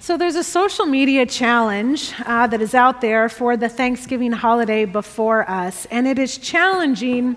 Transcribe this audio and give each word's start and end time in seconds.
So, 0.00 0.18
there's 0.18 0.36
a 0.36 0.44
social 0.44 0.84
media 0.84 1.24
challenge 1.24 2.12
uh, 2.26 2.46
that 2.48 2.60
is 2.60 2.74
out 2.74 3.00
there 3.00 3.28
for 3.28 3.56
the 3.56 3.68
Thanksgiving 3.68 4.32
holiday 4.32 4.84
before 4.84 5.48
us, 5.48 5.86
and 5.86 6.06
it 6.06 6.18
is 6.18 6.36
challenging 6.36 7.36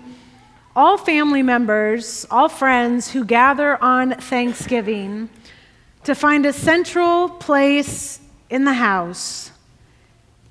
all 0.76 0.96
family 0.96 1.42
members, 1.42 2.26
all 2.30 2.48
friends 2.48 3.10
who 3.10 3.24
gather 3.24 3.82
on 3.82 4.12
Thanksgiving 4.12 5.28
to 6.04 6.14
find 6.14 6.46
a 6.46 6.52
central 6.52 7.28
place 7.28 8.20
in 8.50 8.64
the 8.64 8.74
house, 8.74 9.50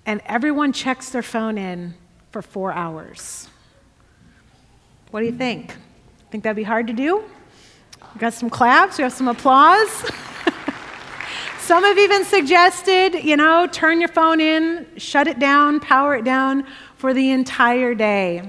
and 0.05 0.21
everyone 0.25 0.73
checks 0.73 1.09
their 1.09 1.23
phone 1.23 1.57
in 1.57 1.93
for 2.31 2.41
four 2.41 2.73
hours. 2.73 3.47
What 5.11 5.21
do 5.21 5.27
you 5.27 5.31
think? 5.31 5.75
Think 6.29 6.43
that'd 6.43 6.57
be 6.57 6.63
hard 6.63 6.87
to 6.87 6.93
do? 6.93 7.23
We 8.13 8.19
got 8.19 8.33
some 8.33 8.49
claps, 8.49 8.97
we 8.97 9.03
have 9.03 9.13
some 9.13 9.27
applause. 9.27 10.11
Some 11.67 11.83
have 11.83 11.97
even 11.97 12.23
suggested, 12.23 13.25
you 13.25 13.35
know, 13.35 13.67
turn 13.67 13.99
your 13.99 14.07
phone 14.07 14.39
in, 14.39 14.87
shut 14.95 15.27
it 15.27 15.37
down, 15.37 15.81
power 15.81 16.15
it 16.15 16.23
down 16.23 16.65
for 16.95 17.13
the 17.13 17.31
entire 17.31 17.93
day. 17.93 18.41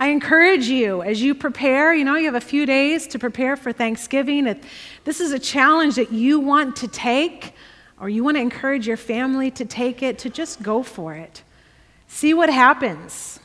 I 0.00 0.08
encourage 0.08 0.66
you 0.66 1.00
as 1.00 1.22
you 1.22 1.36
prepare, 1.36 1.94
you 1.94 2.04
know, 2.04 2.16
you 2.16 2.24
have 2.24 2.34
a 2.34 2.40
few 2.40 2.66
days 2.66 3.06
to 3.06 3.20
prepare 3.20 3.54
for 3.56 3.72
Thanksgiving. 3.72 4.48
If 4.48 4.58
this 5.04 5.20
is 5.20 5.30
a 5.30 5.38
challenge 5.38 5.94
that 5.94 6.10
you 6.10 6.40
want 6.40 6.74
to 6.74 6.88
take, 6.88 7.54
or 8.00 8.08
you 8.08 8.24
want 8.24 8.36
to 8.36 8.40
encourage 8.40 8.88
your 8.88 8.96
family 8.96 9.52
to 9.52 9.64
take 9.64 10.02
it, 10.02 10.18
to 10.18 10.30
just 10.30 10.60
go 10.60 10.82
for 10.82 11.14
it. 11.14 11.44
See 12.08 12.34
what 12.34 12.50
happens. 12.50 13.38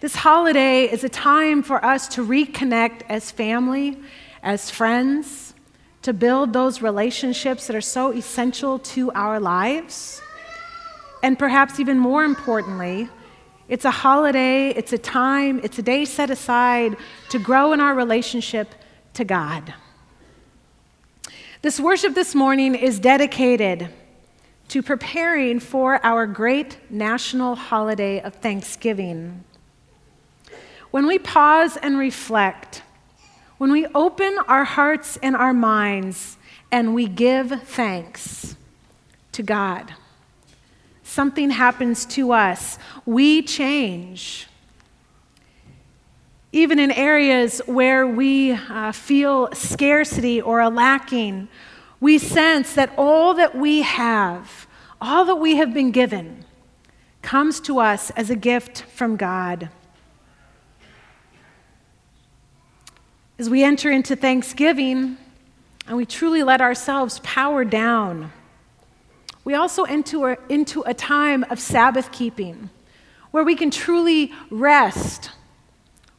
This 0.00 0.16
holiday 0.16 0.90
is 0.90 1.04
a 1.04 1.08
time 1.08 1.62
for 1.62 1.84
us 1.84 2.08
to 2.08 2.26
reconnect 2.26 3.02
as 3.08 3.30
family, 3.30 4.00
as 4.42 4.68
friends 4.68 5.46
to 6.06 6.12
build 6.12 6.52
those 6.52 6.82
relationships 6.82 7.66
that 7.66 7.74
are 7.74 7.80
so 7.80 8.12
essential 8.12 8.78
to 8.78 9.10
our 9.10 9.40
lives. 9.40 10.22
And 11.20 11.36
perhaps 11.36 11.80
even 11.80 11.98
more 11.98 12.22
importantly, 12.22 13.08
it's 13.68 13.84
a 13.84 13.90
holiday, 13.90 14.68
it's 14.68 14.92
a 14.92 14.98
time, 14.98 15.60
it's 15.64 15.80
a 15.80 15.82
day 15.82 16.04
set 16.04 16.30
aside 16.30 16.96
to 17.30 17.40
grow 17.40 17.72
in 17.72 17.80
our 17.80 17.92
relationship 17.92 18.72
to 19.14 19.24
God. 19.24 19.74
This 21.62 21.80
worship 21.80 22.14
this 22.14 22.36
morning 22.36 22.76
is 22.76 23.00
dedicated 23.00 23.88
to 24.68 24.84
preparing 24.84 25.58
for 25.58 25.98
our 26.06 26.24
great 26.24 26.78
national 26.88 27.56
holiday 27.56 28.20
of 28.20 28.32
Thanksgiving. 28.36 29.42
When 30.92 31.08
we 31.08 31.18
pause 31.18 31.76
and 31.76 31.98
reflect, 31.98 32.82
when 33.58 33.72
we 33.72 33.86
open 33.94 34.38
our 34.48 34.64
hearts 34.64 35.16
and 35.22 35.34
our 35.34 35.54
minds 35.54 36.36
and 36.70 36.94
we 36.94 37.06
give 37.06 37.62
thanks 37.62 38.56
to 39.32 39.42
God, 39.42 39.94
something 41.02 41.50
happens 41.50 42.04
to 42.06 42.32
us. 42.32 42.78
We 43.06 43.42
change. 43.42 44.46
Even 46.52 46.78
in 46.78 46.90
areas 46.90 47.60
where 47.66 48.06
we 48.06 48.52
uh, 48.52 48.92
feel 48.92 49.50
scarcity 49.52 50.40
or 50.40 50.60
a 50.60 50.68
lacking, 50.68 51.48
we 52.00 52.18
sense 52.18 52.74
that 52.74 52.92
all 52.96 53.34
that 53.34 53.54
we 53.54 53.82
have, 53.82 54.66
all 55.00 55.24
that 55.24 55.36
we 55.36 55.56
have 55.56 55.72
been 55.72 55.90
given, 55.90 56.44
comes 57.22 57.60
to 57.60 57.78
us 57.78 58.10
as 58.10 58.30
a 58.30 58.36
gift 58.36 58.82
from 58.82 59.16
God. 59.16 59.70
As 63.38 63.50
we 63.50 63.62
enter 63.62 63.90
into 63.90 64.16
Thanksgiving 64.16 65.18
and 65.86 65.96
we 65.96 66.06
truly 66.06 66.42
let 66.42 66.62
ourselves 66.62 67.20
power 67.22 67.66
down, 67.66 68.32
we 69.44 69.52
also 69.52 69.84
enter 69.84 70.38
into 70.48 70.82
a 70.86 70.94
time 70.94 71.44
of 71.50 71.60
Sabbath 71.60 72.10
keeping 72.12 72.70
where 73.32 73.44
we 73.44 73.54
can 73.54 73.70
truly 73.70 74.32
rest, 74.50 75.32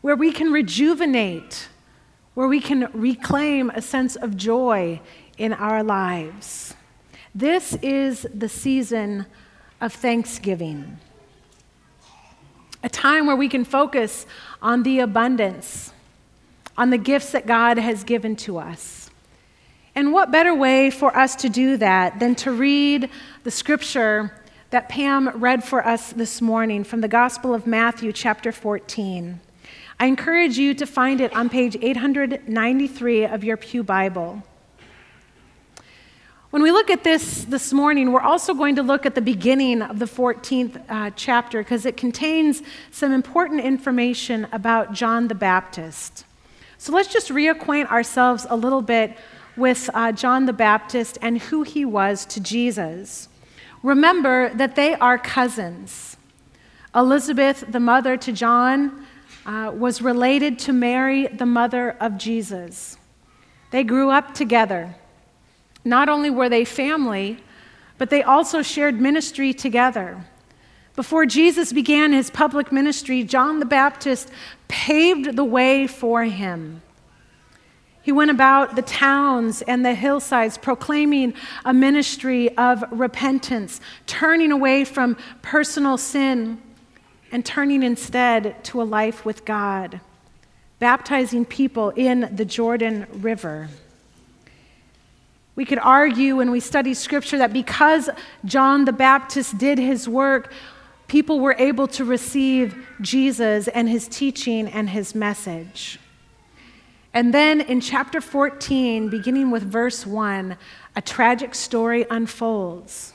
where 0.02 0.16
we 0.16 0.32
can 0.32 0.52
rejuvenate, 0.52 1.70
where 2.36 2.48
we 2.48 2.60
can 2.60 2.88
reclaim 2.94 3.72
a 3.72 3.82
sense 3.82 4.16
of 4.16 4.38
joy 4.38 5.02
in 5.40 5.54
our 5.54 5.82
lives. 5.82 6.76
This 7.34 7.74
is 7.82 8.28
the 8.32 8.48
season 8.48 9.26
of 9.82 9.92
Thanksgiving, 9.92 11.00
a 12.84 12.90
time 12.90 13.26
where 13.26 13.36
we 13.36 13.50
can 13.50 13.66
focus 13.66 14.28
on 14.62 14.84
the 14.84 15.00
abundance 15.00 15.94
on 16.78 16.90
the 16.90 16.98
gifts 16.98 17.32
that 17.32 17.48
God 17.48 17.78
has 17.78 18.04
given 18.04 18.36
to 18.38 18.58
us. 18.58 19.10
And 19.96 20.14
what 20.14 20.32
better 20.32 20.54
way 20.54 20.92
for 20.92 21.16
us 21.18 21.36
to 21.38 21.50
do 21.50 21.76
that 21.78 22.20
than 22.20 22.36
to 22.36 22.52
read 22.52 23.10
the 23.44 23.50
scripture 23.50 24.44
that 24.70 24.90
Pam 24.90 25.30
read 25.30 25.64
for 25.64 25.84
us 25.84 26.12
this 26.12 26.42
morning 26.42 26.84
from 26.84 27.02
the 27.02 27.08
Gospel 27.08 27.54
of 27.54 27.66
Matthew, 27.66 28.12
chapter 28.12 28.52
14. 28.52 29.40
I 30.00 30.06
encourage 30.06 30.60
you 30.60 30.76
to 30.76 30.86
find 30.86 31.20
it 31.20 31.36
on 31.36 31.50
page 31.50 31.76
893 31.82 33.26
of 33.26 33.44
your 33.44 33.58
Pew 33.58 33.82
Bible. 33.82 34.44
When 36.52 36.62
we 36.62 36.72
look 36.72 36.92
at 36.92 37.04
this 37.04 37.46
this 37.46 37.74
morning, 37.74 38.12
we're 38.12 38.22
also 38.22 38.54
going 38.54 38.76
to 38.76 38.84
look 38.84 39.08
at 39.08 39.16
the 39.16 39.22
beginning 39.22 39.82
of 39.82 40.00
the 40.00 40.06
14th 40.06 40.80
uh, 40.88 41.10
chapter 41.16 41.64
because 41.64 41.86
it 41.88 41.98
contains 41.98 42.62
some 42.92 43.12
important 43.12 43.62
information 43.62 44.48
about 44.52 44.94
John 44.94 45.28
the 45.28 45.36
Baptist. 45.36 46.24
So 46.88 46.94
let's 46.94 47.12
just 47.12 47.28
reacquaint 47.28 47.92
ourselves 47.92 48.48
a 48.50 48.56
little 48.56 48.82
bit 48.82 49.18
with 49.58 49.90
uh, 49.94 50.14
John 50.14 50.46
the 50.46 50.54
Baptist 50.54 51.18
and 51.22 51.38
who 51.38 51.64
he 51.64 51.84
was 51.84 52.26
to 52.28 52.40
Jesus. 52.40 53.28
Remember 53.84 54.54
that 54.54 54.78
they 54.78 54.94
are 54.94 55.18
cousins. 55.18 56.16
Elizabeth, 56.96 57.66
the 57.68 57.82
mother 57.82 58.16
to 58.16 58.32
John, 58.32 59.06
uh, 59.46 59.74
was 59.76 60.02
related 60.02 60.60
to 60.60 60.72
Mary, 60.72 61.28
the 61.28 61.46
mother 61.46 61.92
of 62.00 62.18
Jesus. 62.18 62.98
They 63.72 63.84
grew 63.84 64.10
up 64.10 64.34
together. 64.34 64.96
Not 65.84 66.08
only 66.08 66.30
were 66.30 66.48
they 66.48 66.64
family, 66.64 67.44
but 67.98 68.10
they 68.10 68.24
also 68.24 68.62
shared 68.62 69.02
ministry 69.02 69.54
together. 69.54 70.24
Before 70.98 71.28
Jesus 71.28 71.72
began 71.72 72.12
his 72.12 72.32
public 72.32 72.72
ministry, 72.72 73.24
John 73.24 73.60
the 73.60 73.66
Baptist 73.66 74.32
paved 74.68 75.36
the 75.36 75.44
way 75.44 75.86
for 75.86 76.24
him. 76.24 76.82
He 78.02 78.12
went 78.12 78.32
about 78.32 78.76
the 78.76 78.82
towns 78.82 79.62
and 79.62 79.86
the 79.86 79.94
hillsides 79.94 80.58
proclaiming 80.58 81.36
a 81.64 81.72
ministry 81.72 82.50
of 82.58 82.84
repentance, 82.90 83.80
turning 84.08 84.52
away 84.52 84.86
from 84.86 85.18
personal 85.44 86.00
sin 86.00 86.60
and 87.32 87.46
turning 87.46 87.84
instead 87.84 88.64
to 88.64 88.82
a 88.82 88.84
life 88.84 89.24
with 89.24 89.46
God, 89.46 90.02
baptizing 90.80 91.46
people 91.46 91.92
in 91.92 92.28
the 92.36 92.46
Jordan 92.46 93.06
River. 93.12 93.70
We 95.56 95.66
could 95.66 95.80
argue 95.80 96.38
when 96.38 96.50
we 96.50 96.60
study 96.60 96.96
scripture 96.96 97.38
that 97.38 97.54
because 97.54 98.10
John 98.46 98.86
the 98.86 98.94
Baptist 98.94 99.60
did 99.60 99.78
his 99.78 100.10
work, 100.10 100.52
people 101.08 101.40
were 101.40 101.56
able 101.58 101.88
to 101.88 102.06
receive 102.06 102.86
Jesus 103.02 103.68
and 103.68 103.88
his 103.90 104.08
teaching 104.08 104.68
and 104.68 104.90
his 104.90 105.16
message. 105.16 106.00
And 107.14 107.34
then 107.34 107.62
in 107.62 107.82
chapter 107.82 108.22
14, 108.22 109.10
beginning 109.10 109.50
with 109.50 109.64
verse 109.64 110.06
1, 110.06 110.58
a 110.96 111.02
tragic 111.02 111.56
story 111.56 112.06
unfolds. 112.10 113.14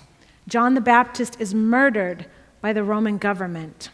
John 0.49 0.75
the 0.75 0.81
Baptist 0.81 1.41
is 1.41 1.55
murdered 1.55 2.27
by 2.61 2.73
the 2.73 2.83
Roman 2.83 3.19
government. 3.19 3.91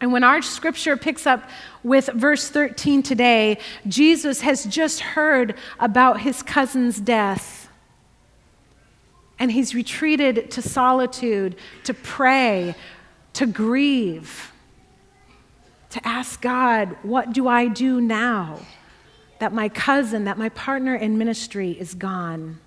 And 0.00 0.12
when 0.12 0.24
our 0.24 0.42
scripture 0.42 0.96
picks 0.96 1.26
up 1.26 1.48
with 1.82 2.06
verse 2.14 2.48
13 2.48 3.02
today, 3.02 3.58
Jesus 3.86 4.40
has 4.40 4.64
just 4.64 5.00
heard 5.00 5.54
about 5.78 6.20
his 6.20 6.42
cousin's 6.42 7.00
death 7.00 7.64
and 9.38 9.50
he's 9.50 9.74
retreated 9.74 10.50
to 10.52 10.62
solitude 10.62 11.56
to 11.84 11.94
pray, 11.94 12.74
to 13.34 13.46
grieve, 13.46 14.52
to 15.90 16.06
ask 16.06 16.40
God, 16.40 16.96
What 17.02 17.32
do 17.32 17.46
I 17.46 17.68
do 17.68 18.00
now 18.00 18.60
that 19.38 19.52
my 19.52 19.68
cousin, 19.68 20.24
that 20.24 20.38
my 20.38 20.48
partner 20.48 20.94
in 20.94 21.18
ministry 21.18 21.72
is 21.72 21.94
gone? 21.94 22.58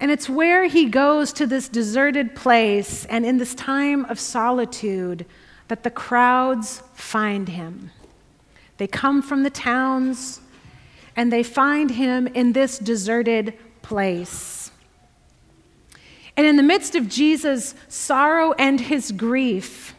And 0.00 0.10
it's 0.10 0.28
where 0.28 0.66
he 0.66 0.86
goes 0.86 1.32
to 1.34 1.46
this 1.46 1.68
deserted 1.68 2.36
place, 2.36 3.04
and 3.06 3.26
in 3.26 3.38
this 3.38 3.54
time 3.54 4.04
of 4.04 4.20
solitude, 4.20 5.26
that 5.66 5.82
the 5.82 5.90
crowds 5.90 6.82
find 6.94 7.48
him. 7.48 7.90
They 8.76 8.86
come 8.86 9.22
from 9.22 9.42
the 9.42 9.50
towns, 9.50 10.40
and 11.16 11.32
they 11.32 11.42
find 11.42 11.90
him 11.90 12.28
in 12.28 12.52
this 12.52 12.78
deserted 12.78 13.54
place. 13.82 14.67
And 16.38 16.46
in 16.46 16.54
the 16.54 16.62
midst 16.62 16.94
of 16.94 17.08
Jesus' 17.08 17.74
sorrow 17.88 18.52
and 18.52 18.80
his 18.80 19.10
grief, 19.10 19.92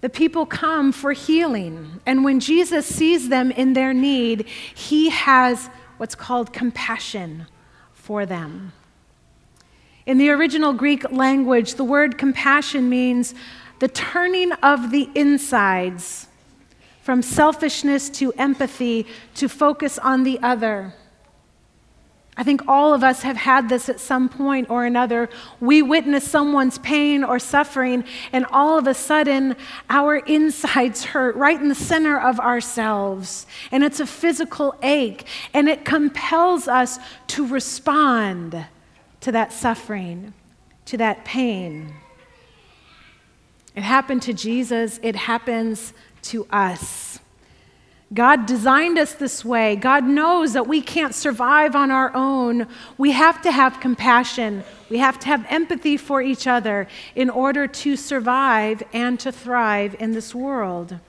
the 0.00 0.08
people 0.08 0.46
come 0.46 0.90
for 0.90 1.12
healing. 1.12 2.00
And 2.06 2.24
when 2.24 2.40
Jesus 2.40 2.86
sees 2.86 3.28
them 3.28 3.50
in 3.50 3.74
their 3.74 3.92
need, 3.92 4.46
he 4.74 5.10
has 5.10 5.68
what's 5.98 6.14
called 6.14 6.54
compassion 6.54 7.46
for 7.92 8.24
them. 8.24 8.72
In 10.06 10.16
the 10.16 10.30
original 10.30 10.72
Greek 10.72 11.10
language, 11.12 11.74
the 11.74 11.84
word 11.84 12.16
compassion 12.16 12.88
means 12.88 13.34
the 13.80 13.88
turning 13.88 14.52
of 14.52 14.90
the 14.90 15.10
insides 15.14 16.26
from 17.02 17.20
selfishness 17.20 18.08
to 18.08 18.32
empathy 18.38 19.06
to 19.34 19.46
focus 19.46 19.98
on 19.98 20.24
the 20.24 20.38
other. 20.40 20.94
I 22.36 22.42
think 22.42 22.62
all 22.66 22.92
of 22.92 23.04
us 23.04 23.22
have 23.22 23.36
had 23.36 23.68
this 23.68 23.88
at 23.88 24.00
some 24.00 24.28
point 24.28 24.68
or 24.68 24.84
another. 24.84 25.30
We 25.60 25.82
witness 25.82 26.28
someone's 26.28 26.78
pain 26.78 27.22
or 27.22 27.38
suffering, 27.38 28.04
and 28.32 28.44
all 28.46 28.76
of 28.76 28.88
a 28.88 28.94
sudden, 28.94 29.54
our 29.88 30.16
insides 30.16 31.04
hurt 31.04 31.36
right 31.36 31.60
in 31.60 31.68
the 31.68 31.76
center 31.76 32.18
of 32.18 32.40
ourselves. 32.40 33.46
And 33.70 33.84
it's 33.84 34.00
a 34.00 34.06
physical 34.06 34.74
ache, 34.82 35.26
and 35.52 35.68
it 35.68 35.84
compels 35.84 36.66
us 36.66 36.98
to 37.28 37.46
respond 37.46 38.66
to 39.20 39.32
that 39.32 39.52
suffering, 39.52 40.34
to 40.86 40.96
that 40.96 41.24
pain. 41.24 41.94
It 43.76 43.82
happened 43.82 44.22
to 44.22 44.32
Jesus, 44.32 44.98
it 45.02 45.14
happens 45.14 45.92
to 46.22 46.46
us. 46.50 47.20
God 48.14 48.46
designed 48.46 48.96
us 48.96 49.12
this 49.14 49.44
way. 49.44 49.74
God 49.74 50.04
knows 50.04 50.52
that 50.52 50.68
we 50.68 50.80
can't 50.80 51.14
survive 51.14 51.74
on 51.74 51.90
our 51.90 52.14
own. 52.14 52.68
We 52.96 53.10
have 53.10 53.42
to 53.42 53.50
have 53.50 53.80
compassion. 53.80 54.62
We 54.88 54.98
have 54.98 55.18
to 55.20 55.26
have 55.26 55.44
empathy 55.48 55.96
for 55.96 56.22
each 56.22 56.46
other 56.46 56.86
in 57.16 57.28
order 57.28 57.66
to 57.66 57.96
survive 57.96 58.84
and 58.92 59.18
to 59.18 59.32
thrive 59.32 59.96
in 59.98 60.12
this 60.12 60.32
world. 60.32 61.00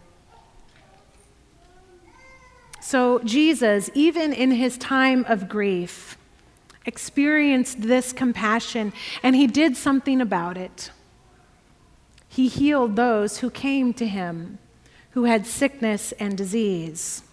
So, 2.81 3.19
Jesus, 3.19 3.90
even 3.94 4.34
in 4.34 4.52
his 4.52 4.78
time 4.78 5.25
of 5.28 5.48
grief, 5.48 6.18
experienced 6.88 7.81
this 7.81 8.13
compassion 8.13 8.94
and 9.22 9.36
he 9.36 9.48
did 9.48 9.78
something 9.78 10.22
about 10.22 10.57
it. 10.57 10.92
He 12.28 12.48
healed 12.48 12.96
those 12.96 13.40
who 13.40 13.50
came 13.50 13.94
to 13.94 14.07
him 14.07 14.60
who 15.16 15.24
had 15.24 15.48
sickness 15.48 16.12
and 16.20 16.38
disease. 16.38 17.24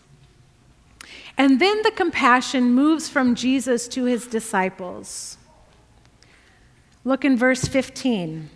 And 1.36 1.60
then 1.60 1.82
the 1.82 1.90
compassion 1.90 2.72
moves 2.72 3.08
from 3.08 3.34
Jesus 3.34 3.88
to 3.88 4.04
his 4.04 4.28
disciples. 4.28 5.36
Look 7.04 7.24
in 7.24 7.36
verse 7.36 7.64
15. 7.64 8.48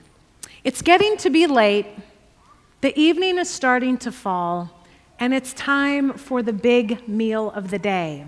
It's 0.62 0.80
getting 0.80 1.16
to 1.16 1.28
be 1.28 1.48
late, 1.48 1.86
the 2.82 2.96
evening 2.96 3.38
is 3.38 3.50
starting 3.50 3.98
to 3.98 4.12
fall, 4.12 4.70
and 5.18 5.34
it's 5.34 5.52
time 5.54 6.12
for 6.12 6.40
the 6.40 6.52
big 6.52 7.08
meal 7.08 7.50
of 7.50 7.70
the 7.70 7.80
day. 7.80 8.26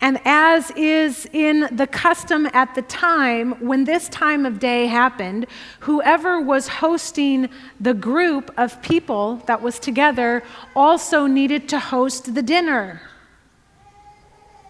And 0.00 0.20
as 0.24 0.70
is 0.72 1.26
in 1.32 1.68
the 1.72 1.86
custom 1.86 2.46
at 2.52 2.74
the 2.74 2.82
time, 2.82 3.52
when 3.66 3.84
this 3.84 4.08
time 4.10 4.44
of 4.44 4.58
day 4.58 4.86
happened, 4.86 5.46
whoever 5.80 6.40
was 6.40 6.68
hosting 6.68 7.48
the 7.80 7.94
group 7.94 8.52
of 8.58 8.80
people 8.82 9.36
that 9.46 9.62
was 9.62 9.78
together 9.78 10.42
also 10.74 11.26
needed 11.26 11.68
to 11.70 11.78
host 11.78 12.34
the 12.34 12.42
dinner. 12.42 13.00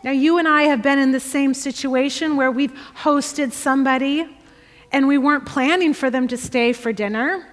Now, 0.05 0.13
you 0.13 0.39
and 0.39 0.47
I 0.47 0.65
have 0.65 0.83
been 0.83 1.01
in 1.01 1.11
the 1.11 1.21
same 1.21 1.55
situation 1.55 2.37
where 2.37 2.53
we've 2.53 2.73
hosted 2.99 3.51
somebody 3.51 4.29
and 4.93 5.09
we 5.09 5.19
weren't 5.19 5.45
planning 5.45 5.93
for 5.93 6.09
them 6.09 6.29
to 6.29 6.37
stay 6.37 6.73
for 6.73 6.93
dinner 6.93 7.47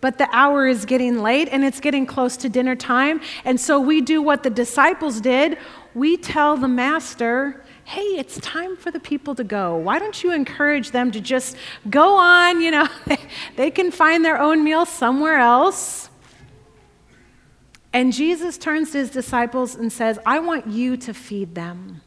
but 0.00 0.18
the 0.18 0.28
hour 0.30 0.66
is 0.66 0.84
getting 0.84 1.20
late 1.20 1.48
and 1.50 1.64
it's 1.64 1.80
getting 1.80 2.06
close 2.06 2.36
to 2.36 2.48
dinner 2.48 2.76
time. 2.76 3.20
And 3.44 3.60
so 3.60 3.80
we 3.80 4.00
do 4.00 4.22
what 4.22 4.42
the 4.42 4.50
disciples 4.50 5.20
did 5.20 5.58
we 5.96 6.18
tell 6.18 6.58
the 6.58 6.68
master, 6.68 7.64
hey, 7.84 8.02
it's 8.02 8.38
time 8.40 8.76
for 8.76 8.90
the 8.90 9.00
people 9.00 9.34
to 9.34 9.42
go. 9.42 9.76
Why 9.76 9.98
don't 9.98 10.22
you 10.22 10.30
encourage 10.30 10.90
them 10.90 11.10
to 11.10 11.22
just 11.22 11.56
go 11.88 12.18
on? 12.18 12.60
You 12.60 12.70
know, 12.70 12.88
they 13.56 13.70
can 13.70 13.90
find 13.90 14.22
their 14.22 14.38
own 14.38 14.62
meal 14.62 14.84
somewhere 14.84 15.38
else. 15.38 16.10
And 17.94 18.12
Jesus 18.12 18.58
turns 18.58 18.90
to 18.90 18.98
his 18.98 19.10
disciples 19.10 19.74
and 19.74 19.90
says, 19.90 20.18
I 20.26 20.38
want 20.40 20.66
you 20.66 20.98
to 20.98 21.14
feed 21.14 21.54
them. 21.54 22.02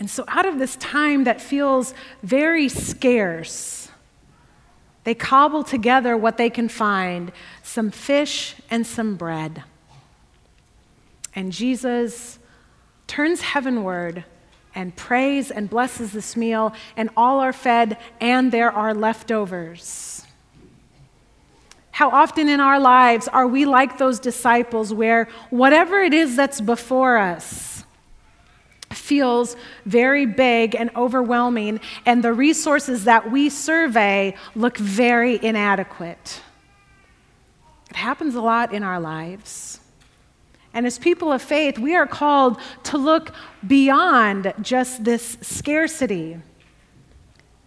And 0.00 0.10
so, 0.10 0.24
out 0.26 0.44
of 0.44 0.58
this 0.58 0.74
time 0.76 1.22
that 1.22 1.40
feels 1.40 1.94
very 2.24 2.68
scarce, 2.68 3.92
they 5.04 5.14
cobble 5.14 5.62
together 5.62 6.16
what 6.16 6.36
they 6.36 6.50
can 6.50 6.68
find 6.68 7.30
some 7.62 7.92
fish 7.92 8.56
and 8.68 8.84
some 8.84 9.14
bread. 9.14 9.62
And 11.34 11.52
Jesus 11.52 12.38
turns 13.06 13.40
heavenward 13.40 14.24
and 14.74 14.96
prays 14.96 15.50
and 15.50 15.68
blesses 15.68 16.12
this 16.12 16.34
meal, 16.34 16.72
and 16.96 17.10
all 17.16 17.40
are 17.40 17.52
fed, 17.52 17.98
and 18.20 18.50
there 18.50 18.70
are 18.70 18.94
leftovers. 18.94 20.26
How 21.90 22.08
often 22.08 22.48
in 22.48 22.58
our 22.58 22.80
lives 22.80 23.28
are 23.28 23.46
we 23.46 23.66
like 23.66 23.98
those 23.98 24.18
disciples 24.18 24.94
where 24.94 25.28
whatever 25.50 26.00
it 26.00 26.14
is 26.14 26.36
that's 26.36 26.60
before 26.60 27.18
us 27.18 27.84
feels 28.90 29.56
very 29.84 30.24
big 30.24 30.74
and 30.74 30.90
overwhelming, 30.96 31.80
and 32.06 32.24
the 32.24 32.32
resources 32.32 33.04
that 33.04 33.30
we 33.30 33.50
survey 33.50 34.34
look 34.54 34.78
very 34.78 35.38
inadequate? 35.44 36.40
It 37.90 37.96
happens 37.96 38.34
a 38.36 38.40
lot 38.40 38.72
in 38.72 38.82
our 38.82 38.98
lives. 38.98 39.80
And 40.74 40.86
as 40.86 40.98
people 40.98 41.32
of 41.32 41.42
faith, 41.42 41.78
we 41.78 41.94
are 41.94 42.06
called 42.06 42.58
to 42.84 42.98
look 42.98 43.32
beyond 43.66 44.54
just 44.62 45.04
this 45.04 45.36
scarcity 45.42 46.38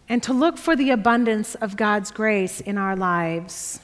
and 0.10 0.22
to 0.24 0.34
look 0.34 0.58
for 0.58 0.76
the 0.76 0.92
abundance 0.92 1.56
of 1.56 1.78
God's 1.78 2.12
grace 2.12 2.62
in 2.62 2.78
our 2.78 2.96
lives. 2.96 3.80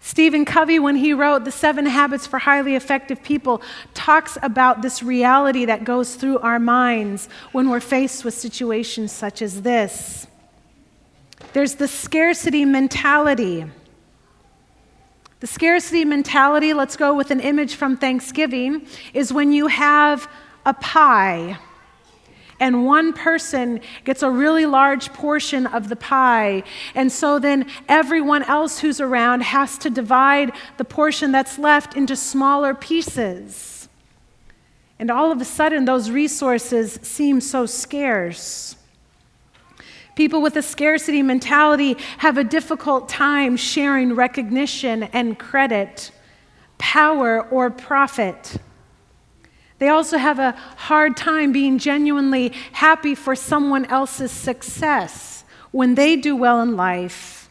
Stephen 0.00 0.44
Covey, 0.44 0.78
when 0.78 0.96
he 0.96 1.14
wrote 1.14 1.44
The 1.44 1.50
Seven 1.50 1.86
Habits 1.86 2.26
for 2.26 2.38
Highly 2.38 2.74
Effective 2.74 3.22
People, 3.22 3.62
talks 3.94 4.36
about 4.42 4.82
this 4.82 5.02
reality 5.02 5.64
that 5.64 5.84
goes 5.84 6.16
through 6.16 6.40
our 6.40 6.58
minds 6.58 7.26
when 7.52 7.70
we're 7.70 7.80
faced 7.80 8.22
with 8.22 8.34
situations 8.34 9.12
such 9.12 9.40
as 9.40 9.62
this. 9.62 10.26
There's 11.54 11.76
the 11.76 11.88
scarcity 11.88 12.66
mentality 12.66 13.64
the 15.44 15.48
scarcity 15.48 16.06
mentality, 16.06 16.72
let's 16.72 16.96
go 16.96 17.12
with 17.14 17.30
an 17.30 17.38
image 17.38 17.74
from 17.74 17.98
Thanksgiving, 17.98 18.86
is 19.12 19.30
when 19.30 19.52
you 19.52 19.66
have 19.66 20.26
a 20.64 20.72
pie 20.72 21.58
and 22.58 22.86
one 22.86 23.12
person 23.12 23.78
gets 24.04 24.22
a 24.22 24.30
really 24.30 24.64
large 24.64 25.12
portion 25.12 25.66
of 25.66 25.90
the 25.90 25.96
pie. 25.96 26.62
And 26.94 27.12
so 27.12 27.38
then 27.38 27.66
everyone 27.90 28.44
else 28.44 28.78
who's 28.78 29.02
around 29.02 29.42
has 29.42 29.76
to 29.80 29.90
divide 29.90 30.50
the 30.78 30.84
portion 30.86 31.30
that's 31.30 31.58
left 31.58 31.94
into 31.94 32.16
smaller 32.16 32.74
pieces. 32.74 33.86
And 34.98 35.10
all 35.10 35.30
of 35.30 35.42
a 35.42 35.44
sudden, 35.44 35.84
those 35.84 36.10
resources 36.10 36.98
seem 37.02 37.42
so 37.42 37.66
scarce. 37.66 38.76
People 40.14 40.40
with 40.40 40.56
a 40.56 40.62
scarcity 40.62 41.22
mentality 41.22 41.96
have 42.18 42.38
a 42.38 42.44
difficult 42.44 43.08
time 43.08 43.56
sharing 43.56 44.14
recognition 44.14 45.04
and 45.04 45.38
credit, 45.38 46.12
power, 46.78 47.42
or 47.48 47.70
profit. 47.70 48.56
They 49.78 49.88
also 49.88 50.16
have 50.16 50.38
a 50.38 50.52
hard 50.76 51.16
time 51.16 51.52
being 51.52 51.78
genuinely 51.78 52.52
happy 52.72 53.14
for 53.14 53.34
someone 53.34 53.86
else's 53.86 54.30
success 54.30 55.44
when 55.72 55.96
they 55.96 56.14
do 56.16 56.36
well 56.36 56.60
in 56.60 56.76
life. 56.76 57.50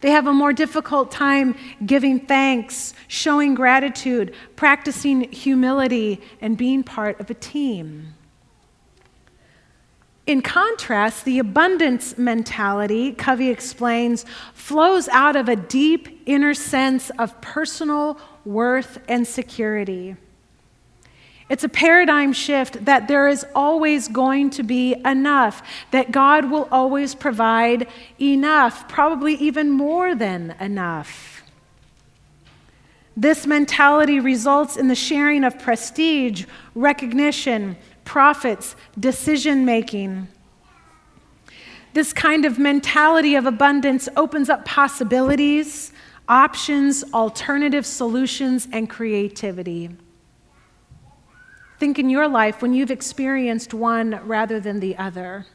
They 0.00 0.10
have 0.10 0.26
a 0.26 0.34
more 0.34 0.52
difficult 0.52 1.10
time 1.10 1.54
giving 1.86 2.20
thanks, 2.20 2.92
showing 3.08 3.54
gratitude, 3.54 4.34
practicing 4.56 5.30
humility, 5.32 6.20
and 6.40 6.58
being 6.58 6.82
part 6.82 7.20
of 7.20 7.30
a 7.30 7.34
team. 7.34 8.14
In 10.26 10.40
contrast, 10.40 11.26
the 11.26 11.38
abundance 11.38 12.16
mentality, 12.16 13.12
Covey 13.12 13.50
explains, 13.50 14.24
flows 14.54 15.06
out 15.08 15.36
of 15.36 15.48
a 15.48 15.56
deep 15.56 16.22
inner 16.24 16.54
sense 16.54 17.10
of 17.18 17.38
personal 17.42 18.18
worth 18.44 18.98
and 19.06 19.26
security. 19.26 20.16
It's 21.50 21.62
a 21.62 21.68
paradigm 21.68 22.32
shift 22.32 22.86
that 22.86 23.06
there 23.06 23.28
is 23.28 23.44
always 23.54 24.08
going 24.08 24.48
to 24.50 24.62
be 24.62 24.94
enough, 25.04 25.62
that 25.90 26.10
God 26.10 26.50
will 26.50 26.68
always 26.72 27.14
provide 27.14 27.86
enough, 28.18 28.88
probably 28.88 29.34
even 29.34 29.70
more 29.70 30.14
than 30.14 30.54
enough. 30.58 31.42
This 33.14 33.46
mentality 33.46 34.20
results 34.20 34.76
in 34.76 34.88
the 34.88 34.94
sharing 34.94 35.44
of 35.44 35.58
prestige, 35.58 36.46
recognition, 36.74 37.76
profits, 38.04 38.76
decision 38.98 39.64
making. 39.64 40.28
This 41.92 42.12
kind 42.12 42.44
of 42.44 42.58
mentality 42.58 43.36
of 43.36 43.46
abundance 43.46 44.08
opens 44.16 44.50
up 44.50 44.64
possibilities, 44.64 45.92
options, 46.28 47.04
alternative 47.14 47.86
solutions, 47.86 48.66
and 48.72 48.90
creativity. 48.90 49.90
Think 51.78 51.98
in 51.98 52.10
your 52.10 52.28
life 52.28 52.62
when 52.62 52.74
you've 52.74 52.90
experienced 52.90 53.74
one 53.74 54.20
rather 54.26 54.58
than 54.58 54.80
the 54.80 54.96
other. 54.96 55.46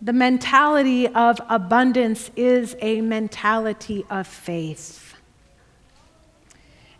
The 0.00 0.12
mentality 0.12 1.08
of 1.08 1.40
abundance 1.48 2.30
is 2.36 2.76
a 2.80 3.00
mentality 3.00 4.04
of 4.10 4.26
faith. 4.26 5.05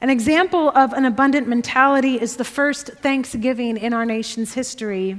An 0.01 0.11
example 0.11 0.71
of 0.71 0.93
an 0.93 1.05
abundant 1.05 1.49
mentality 1.49 2.21
is 2.21 2.37
the 2.37 2.45
first 2.45 2.89
Thanksgiving 2.89 3.79
in 3.79 3.95
our 3.95 4.05
nation's 4.05 4.53
history. 4.53 5.19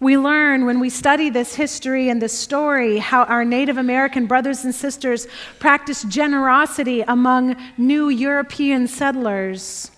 We 0.00 0.16
learn 0.16 0.64
when 0.64 0.78
we 0.78 0.90
study 0.90 1.28
this 1.28 1.54
history 1.54 2.08
and 2.08 2.22
this 2.22 2.38
story 2.38 2.98
how 2.98 3.24
our 3.24 3.44
Native 3.44 3.78
American 3.78 4.26
brothers 4.26 4.64
and 4.64 4.74
sisters 4.74 5.26
practiced 5.58 6.08
generosity 6.08 7.00
among 7.02 7.56
new 7.76 8.08
European 8.08 8.86
settlers. 8.86 9.90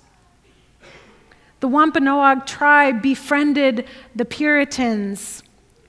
The 1.58 1.68
Wampanoag 1.68 2.46
tribe 2.46 3.02
befriended 3.02 3.86
the 4.14 4.24
Puritans 4.24 5.42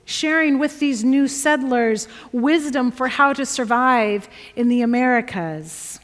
sharing 0.04 0.58
with 0.58 0.78
these 0.78 1.02
new 1.02 1.26
settlers 1.26 2.06
wisdom 2.32 2.90
for 2.90 3.08
how 3.08 3.32
to 3.32 3.46
survive 3.46 4.28
in 4.56 4.68
the 4.68 4.82
Americas. 4.82 6.00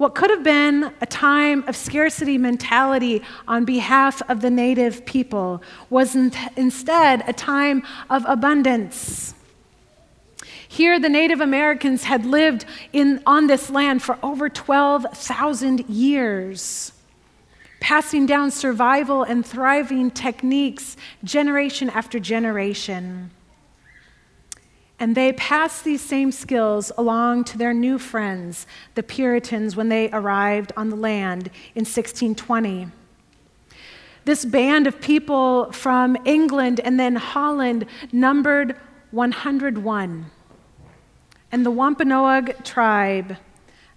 What 0.00 0.14
could 0.14 0.30
have 0.30 0.42
been 0.42 0.94
a 1.02 1.04
time 1.04 1.62
of 1.68 1.76
scarcity 1.76 2.38
mentality 2.38 3.20
on 3.46 3.66
behalf 3.66 4.22
of 4.30 4.40
the 4.40 4.48
native 4.48 5.04
people 5.04 5.62
was 5.90 6.16
instead 6.16 7.22
a 7.28 7.34
time 7.34 7.82
of 8.08 8.24
abundance. 8.26 9.34
Here, 10.66 10.98
the 10.98 11.10
Native 11.10 11.42
Americans 11.42 12.04
had 12.04 12.24
lived 12.24 12.64
in, 12.94 13.22
on 13.26 13.46
this 13.46 13.68
land 13.68 14.02
for 14.02 14.18
over 14.22 14.48
12,000 14.48 15.86
years 15.90 16.92
passing 17.80 18.24
down 18.24 18.50
survival 18.52 19.22
and 19.22 19.44
thriving 19.44 20.10
techniques 20.10 20.96
generation 21.24 21.90
after 21.90 22.18
generation. 22.18 23.30
And 25.00 25.16
they 25.16 25.32
passed 25.32 25.82
these 25.82 26.02
same 26.02 26.30
skills 26.30 26.92
along 26.98 27.44
to 27.44 27.58
their 27.58 27.72
new 27.72 27.98
friends, 27.98 28.66
the 28.94 29.02
Puritans, 29.02 29.74
when 29.74 29.88
they 29.88 30.10
arrived 30.10 30.72
on 30.76 30.90
the 30.90 30.96
land 30.96 31.46
in 31.74 31.86
1620. 31.86 32.88
This 34.26 34.44
band 34.44 34.86
of 34.86 35.00
people 35.00 35.72
from 35.72 36.18
England 36.26 36.80
and 36.84 37.00
then 37.00 37.16
Holland 37.16 37.86
numbered 38.12 38.76
101. 39.10 40.26
And 41.50 41.66
the 41.66 41.70
Wampanoag 41.70 42.62
tribe 42.62 43.38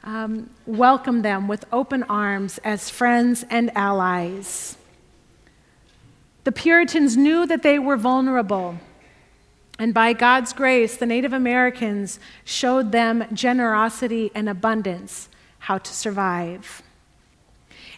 um, 0.06 0.50
welcome 0.66 1.22
them 1.22 1.50
with 1.50 1.66
open 1.74 2.04
arms 2.04 2.60
as 2.64 2.90
friends 2.90 3.44
and 3.50 3.76
allies. 3.76 4.78
The 6.46 6.52
Puritans 6.52 7.16
knew 7.16 7.46
that 7.46 7.62
they 7.62 7.78
were 7.78 7.98
vulnerable, 7.98 8.78
and 9.80 9.94
by 9.94 10.14
God's 10.14 10.54
grace, 10.54 10.98
the 10.98 11.06
Native 11.06 11.34
Americans 11.34 12.20
showed 12.46 12.92
them 12.92 13.26
generosity 13.34 14.32
and 14.36 14.48
abundance, 14.48 15.30
how 15.60 15.78
to 15.80 15.94
survive. 15.94 16.84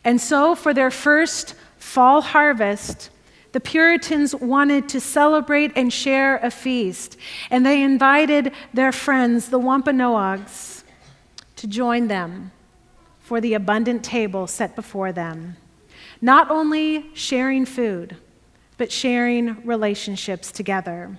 And 0.04 0.22
so, 0.22 0.56
for 0.56 0.74
their 0.74 0.92
first 0.92 1.56
fall 1.78 2.22
harvest, 2.22 3.10
the 3.52 3.60
Puritans 3.60 4.36
wanted 4.36 4.90
to 4.90 5.00
celebrate 5.00 5.72
and 5.76 5.92
share 5.92 6.38
a 6.38 6.52
feast, 6.52 7.18
and 7.50 7.66
they 7.66 7.84
invited 7.84 8.52
their 8.74 8.92
friends, 8.92 9.50
the 9.50 9.60
Wampanoags 9.60 10.84
to 11.56 11.68
join 11.68 12.08
them 12.08 12.52
for 13.20 13.42
the 13.42 13.54
abundant 13.54 14.04
table 14.04 14.46
set 14.46 14.76
before 14.76 15.12
them. 15.12 15.58
Not 16.22 16.52
only 16.52 17.10
sharing 17.14 17.66
food, 17.66 18.18
but 18.78 18.92
sharing 18.92 19.66
relationships 19.66 20.52
together. 20.52 21.18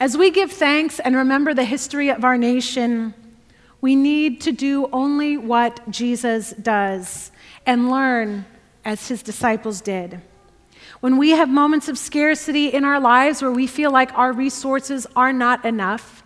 As 0.00 0.16
we 0.16 0.30
give 0.30 0.50
thanks 0.50 0.98
and 0.98 1.14
remember 1.14 1.52
the 1.52 1.62
history 1.62 2.08
of 2.08 2.24
our 2.24 2.38
nation, 2.38 3.12
we 3.82 3.94
need 3.94 4.40
to 4.40 4.50
do 4.50 4.88
only 4.94 5.36
what 5.36 5.90
Jesus 5.90 6.52
does 6.52 7.30
and 7.66 7.90
learn 7.90 8.46
as 8.82 9.08
his 9.08 9.22
disciples 9.22 9.82
did. 9.82 10.22
When 11.00 11.18
we 11.18 11.32
have 11.32 11.50
moments 11.50 11.86
of 11.86 11.98
scarcity 11.98 12.68
in 12.68 12.82
our 12.82 12.98
lives 12.98 13.42
where 13.42 13.52
we 13.52 13.66
feel 13.66 13.90
like 13.90 14.10
our 14.14 14.32
resources 14.32 15.06
are 15.14 15.34
not 15.34 15.66
enough, 15.66 16.22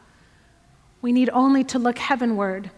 we 1.03 1.11
need 1.11 1.29
only 1.31 1.65
to 1.65 1.79
look 1.81 1.99
heavenward 1.99 2.71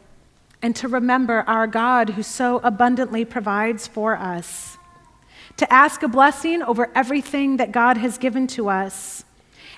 and 0.62 0.75
to 0.76 0.88
remember 0.88 1.45
our 1.47 1.67
God 1.67 2.09
who 2.11 2.23
so 2.23 2.59
abundantly 2.65 3.26
provides 3.26 3.87
for 3.87 4.17
us. 4.17 4.79
To 5.59 5.71
ask 5.71 6.03
a 6.03 6.09
blessing 6.09 6.62
over 6.62 6.91
everything 6.95 7.59
that 7.59 7.71
God 7.71 7.99
has 7.99 8.17
given 8.17 8.47
to 8.49 8.71
us. 8.71 9.25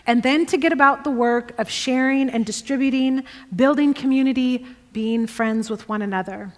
And 0.09 0.23
then 0.23 0.47
to 0.47 0.57
get 0.57 0.73
about 0.73 1.05
the 1.05 1.11
work 1.11 1.53
of 1.59 1.69
sharing 1.69 2.31
and 2.31 2.47
distributing, 2.47 3.25
building 3.55 3.93
community, 3.93 4.65
being 4.95 5.27
friends 5.27 5.69
with 5.69 5.87
one 5.87 6.01
another. 6.01 6.55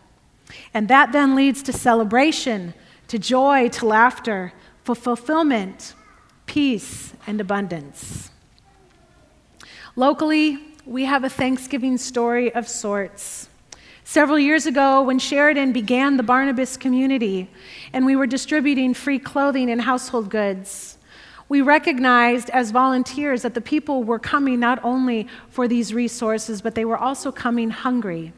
And 0.73 0.87
that 0.87 1.11
then 1.11 1.35
leads 1.35 1.61
to 1.65 1.73
celebration, 1.73 2.75
to 3.09 3.19
joy, 3.19 3.69
to 3.71 3.87
laughter, 3.87 4.53
for 4.85 4.95
fulfillment, 4.95 5.95
peace, 6.47 7.13
and 7.27 7.41
abundance. 7.41 8.31
Locally, 9.97 10.59
we 10.87 11.05
have 11.07 11.25
a 11.25 11.29
Thanksgiving 11.29 11.99
story 11.99 12.55
of 12.55 12.69
sorts. 12.69 13.49
Several 14.05 14.39
years 14.39 14.67
ago, 14.67 15.03
when 15.03 15.19
Sheridan 15.19 15.73
began 15.73 16.17
the 16.17 16.23
Barnabas 16.23 16.77
community 16.77 17.51
and 17.93 18.07
we 18.07 18.15
were 18.15 18.29
distributing 18.29 18.95
free 18.95 19.19
clothing 19.19 19.71
and 19.71 19.81
household 19.81 20.31
goods, 20.31 20.99
we 21.51 21.61
recognized 21.61 22.49
as 22.51 22.71
volunteers 22.71 23.43
that 23.43 23.55
the 23.55 23.61
people 23.61 24.05
were 24.05 24.21
coming 24.21 24.61
not 24.61 24.79
only 24.85 25.27
for 25.49 25.67
these 25.67 25.93
resources, 25.93 26.63
but 26.63 26.77
they 26.77 26.85
were 26.85 26.97
also 26.97 27.33
coming 27.33 27.71
hungry. 27.71 28.33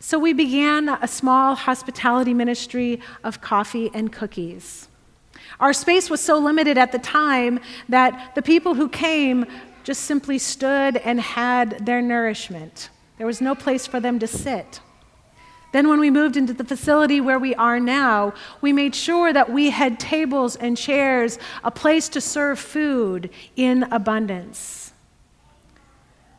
So 0.00 0.18
we 0.18 0.32
began 0.32 0.88
a 0.88 1.06
small 1.06 1.54
hospitality 1.54 2.34
ministry 2.34 3.00
of 3.22 3.40
coffee 3.40 3.92
and 3.94 4.12
cookies. 4.12 4.88
Our 5.60 5.72
space 5.72 6.10
was 6.10 6.20
so 6.20 6.36
limited 6.36 6.76
at 6.76 6.90
the 6.90 6.98
time 6.98 7.60
that 7.88 8.34
the 8.34 8.42
people 8.42 8.74
who 8.74 8.88
came 8.88 9.46
just 9.84 10.02
simply 10.02 10.38
stood 10.38 10.96
and 10.96 11.20
had 11.20 11.86
their 11.86 12.02
nourishment. 12.02 12.90
There 13.18 13.26
was 13.26 13.40
no 13.40 13.54
place 13.54 13.86
for 13.86 14.00
them 14.00 14.18
to 14.18 14.26
sit. 14.26 14.80
Then, 15.72 15.88
when 15.88 16.00
we 16.00 16.10
moved 16.10 16.36
into 16.36 16.52
the 16.52 16.64
facility 16.64 17.20
where 17.20 17.38
we 17.38 17.54
are 17.54 17.80
now, 17.80 18.34
we 18.60 18.72
made 18.72 18.94
sure 18.94 19.32
that 19.32 19.50
we 19.50 19.70
had 19.70 19.98
tables 19.98 20.54
and 20.56 20.76
chairs, 20.76 21.38
a 21.64 21.70
place 21.70 22.08
to 22.10 22.20
serve 22.20 22.58
food 22.58 23.30
in 23.56 23.84
abundance. 23.84 24.92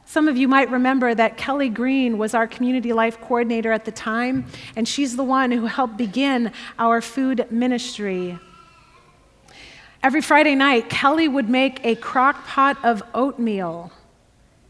Some 0.06 0.28
of 0.28 0.38
you 0.38 0.48
might 0.48 0.70
remember 0.70 1.16
that 1.16 1.38
Kelly 1.38 1.70
Green 1.70 2.20
was 2.20 2.36
our 2.36 2.46
community 2.46 2.94
life 2.94 3.20
coordinator 3.20 3.72
at 3.72 3.86
the 3.86 3.92
time, 3.92 4.46
and 4.76 4.88
she's 4.88 5.16
the 5.16 5.24
one 5.24 5.52
who 5.52 5.66
helped 5.66 5.98
begin 5.98 6.52
our 6.78 7.02
food 7.02 7.48
ministry 7.50 8.40
Every 10.04 10.20
Friday 10.20 10.54
night, 10.56 10.90
Kelly 10.90 11.30
would 11.30 11.48
make 11.48 11.80
a 11.86 11.96
crock 11.96 12.46
pot 12.46 12.78
of 12.84 13.02
oatmeal 13.14 13.90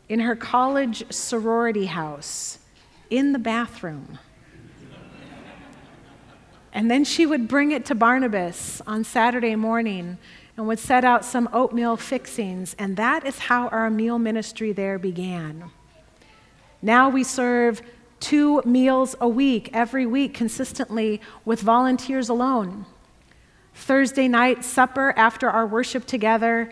in 0.08 0.20
her 0.20 0.36
college 0.36 1.12
sorority 1.12 1.88
house 1.88 2.60
in 3.10 3.34
the 3.34 3.40
bathroom. 3.40 4.20
And 6.74 6.90
then 6.90 7.06
she 7.06 7.28
would 7.28 7.48
bring 7.48 7.72
it 7.72 7.86
to 7.86 7.96
Barnabas 7.96 8.82
on 8.88 9.04
Saturday 9.04 9.56
morning 9.56 10.18
and 10.58 10.68
would 10.68 10.80
set 10.80 11.06
out 11.06 11.24
some 11.24 11.48
oatmeal 11.54 11.96
fixings. 11.96 12.76
And 12.80 12.98
that 12.98 13.26
is 13.26 13.38
how 13.38 13.68
our 13.68 13.92
meal 13.92 14.18
ministry 14.18 14.72
there 14.74 14.98
began. 14.98 15.70
Now 16.82 17.10
we 17.10 17.24
serve 17.24 17.82
two 18.20 18.62
meals 18.66 19.16
a 19.22 19.28
week, 19.28 19.70
every 19.72 20.08
week, 20.08 20.34
consistently 20.34 21.22
with 21.46 21.62
volunteers 21.62 22.28
alone. 22.28 22.88
Thursday 23.76 24.28
night 24.28 24.66
supper 24.66 25.14
after 25.16 25.50
our 25.50 25.68
worship 25.68 26.06
together, 26.06 26.72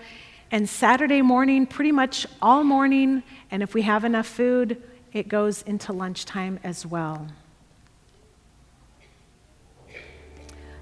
and 0.51 0.67
Saturday 0.67 1.22
morning, 1.22 1.65
pretty 1.65 1.91
much 1.91 2.27
all 2.41 2.63
morning, 2.63 3.24
and 3.51 3.63
if 3.63 3.74
we 3.74 3.84
have 3.84 4.03
enough 4.03 4.27
food, 4.27 4.81
it 5.13 5.27
goes 5.27 5.62
into 5.63 5.93
lunchtime 5.93 6.60
as 6.63 6.86
well. 6.86 7.27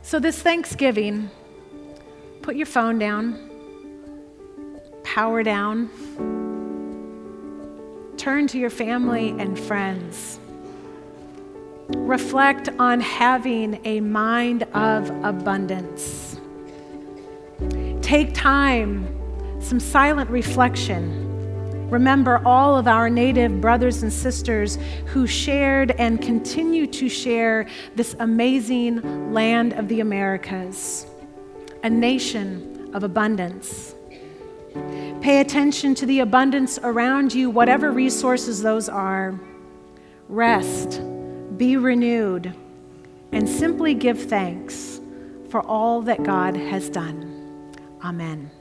So, 0.09 0.17
this 0.17 0.41
Thanksgiving, 0.41 1.29
put 2.41 2.55
your 2.55 2.65
phone 2.65 2.97
down, 2.97 3.37
power 5.03 5.43
down, 5.43 5.87
turn 8.17 8.47
to 8.47 8.57
your 8.57 8.71
family 8.71 9.29
and 9.37 9.59
friends 9.59 10.39
reflect 11.89 12.69
on 12.79 13.01
having 13.01 13.79
a 13.85 13.99
mind 13.99 14.63
of 14.73 15.11
abundance. 15.23 16.39
Take 18.01 18.33
time 18.33 19.15
some 19.61 19.79
silent 19.79 20.31
reflection. 20.31 21.18
Remember 21.89 22.41
all 22.45 22.77
of 22.77 22.87
our 22.87 23.09
native 23.09 23.59
brothers 23.59 24.03
and 24.03 24.13
sisters 24.13 24.77
who 25.07 25.25
shared 25.25 25.91
and 25.91 26.21
continue 26.21 26.85
to 26.87 27.09
share 27.09 27.67
this 27.95 28.15
amazing 28.19 29.33
land 29.33 29.73
of 29.73 29.87
the 29.87 29.99
Americas, 29.99 31.07
a 31.83 31.89
nation 31.89 32.91
of 32.93 33.03
abundance. 33.03 33.95
Pay 35.21 35.41
attention 35.41 35.95
to 35.95 36.05
the 36.05 36.19
abundance 36.19 36.77
around 36.83 37.33
you, 37.33 37.49
whatever 37.49 37.91
resources 37.91 38.61
those 38.61 38.87
are. 38.87 39.39
Rest, 40.27 41.01
be 41.57 41.75
renewed, 41.75 42.55
and 43.31 43.49
simply 43.49 43.95
give 43.95 44.21
thanks 44.29 45.01
for 45.49 45.61
all 45.65 46.01
that 46.03 46.23
God 46.23 46.55
has 46.55 46.89
done. 46.89 47.75
Amen. 48.03 48.51